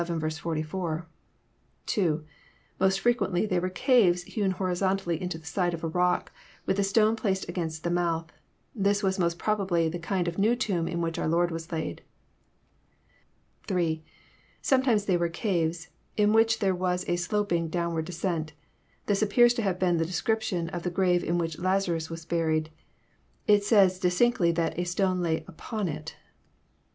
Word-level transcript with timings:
(2) 0.03 0.15
Most 2.79 3.03
fjrequently 3.03 3.47
they 3.47 3.59
were 3.59 3.69
caves 3.69 4.25
hevni 4.25 4.51
horizontally 4.53 5.21
into 5.21 5.37
the 5.37 5.45
side 5.45 5.75
of 5.75 5.83
a 5.83 5.87
rock, 5.87 6.31
with 6.65 6.79
a 6.79 6.83
stone 6.83 7.15
placed 7.15 7.47
against 7.47 7.83
the 7.83 7.91
mouth. 7.91 8.31
This 8.73 9.03
was 9.03 9.19
most 9.19 9.37
probably 9.37 9.87
the 9.89 9.99
kind 9.99 10.27
of 10.27 10.39
new 10.39 10.55
tomb 10.55 10.87
in 10.87 11.01
which 11.01 11.19
our 11.19 11.27
Lord 11.27 11.51
was 11.51 11.71
laid. 11.71 12.01
(3) 13.67 14.01
Sometimes 14.59 15.05
they 15.05 15.17
were 15.17 15.29
caves 15.29 15.89
in 16.17 16.33
which 16.33 16.57
there 16.57 16.73
was 16.73 17.05
a 17.07 17.15
sloping, 17.15 17.67
downward 17.67 18.05
descent. 18.05 18.53
This 19.05 19.21
appears 19.21 19.53
to 19.53 19.61
have 19.61 19.77
been 19.77 19.97
the 19.97 20.03
description 20.03 20.67
of 20.69 20.91
grave 20.95 21.23
in 21.23 21.37
which 21.37 21.59
Lazarus 21.59 22.09
was 22.09 22.25
buried. 22.25 22.71
It 23.45 23.63
says 23.63 23.99
distinctly 23.99 24.51
tliat 24.51 24.79
*' 24.79 24.79
a 24.79 24.83
stone 24.83 25.21
lay 25.21 25.45
upon 25.47 25.87
it." 25.87 26.15